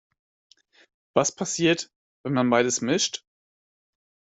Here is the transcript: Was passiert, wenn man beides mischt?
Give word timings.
Was 1.13 1.31
passiert, 1.31 1.91
wenn 2.23 2.33
man 2.33 2.49
beides 2.49 2.81
mischt? 2.81 3.23